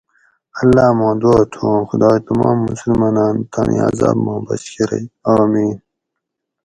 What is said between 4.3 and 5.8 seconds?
بچ کرئ! آمین